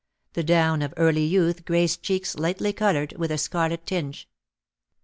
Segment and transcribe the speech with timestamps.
[0.33, 4.27] The down of early youth graced cheeks lightly coloured with a scarlet tinge.